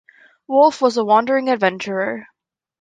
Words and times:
"Wolfe" 0.47 0.81
was 0.81 0.97
a 0.97 1.05
wandering 1.05 1.47
adventurer. 1.47 2.25